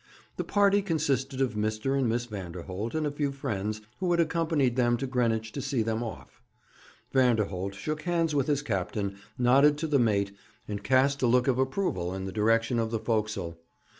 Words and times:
The 0.37 0.43
party 0.43 0.81
consisted 0.81 1.41
of 1.41 1.53
Mr. 1.53 1.95
and 1.95 2.09
Miss 2.09 2.25
Vanderholt 2.25 2.95
and 2.95 3.05
a 3.05 3.11
few 3.11 3.31
friends 3.31 3.81
who 3.99 4.09
had 4.09 4.19
accompanied 4.19 4.75
them 4.75 4.97
to 4.97 5.05
Greenwich 5.05 5.51
to 5.51 5.61
see 5.61 5.83
them 5.83 6.01
off. 6.03 6.41
Vanderholt 7.13 7.75
shook 7.75 8.01
hands 8.01 8.33
with 8.33 8.47
his 8.47 8.63
captain, 8.63 9.17
nodded 9.37 9.77
to 9.77 9.85
the 9.85 9.99
mate, 9.99 10.31
and 10.67 10.83
cast 10.83 11.21
a 11.21 11.27
look 11.27 11.47
of 11.47 11.59
approval 11.59 12.15
in 12.15 12.25
the 12.25 12.31
direction 12.31 12.79
of 12.79 12.89
the 12.89 12.97
forecastle. 12.97 13.59